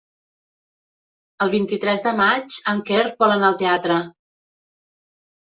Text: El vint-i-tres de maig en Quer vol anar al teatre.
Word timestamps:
El 1.45 1.51
vint-i-tres 1.55 2.05
de 2.07 2.13
maig 2.21 2.57
en 2.73 2.81
Quer 2.89 3.03
vol 3.21 3.35
anar 3.37 3.53
al 3.53 3.61
teatre. 3.61 4.01